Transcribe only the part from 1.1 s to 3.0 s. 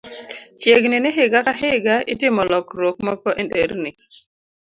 higa ka higa, itimo lokruok